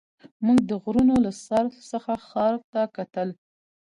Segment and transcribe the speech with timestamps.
[0.45, 3.29] موږ د غرونو له سر څخه ښار ته کتل.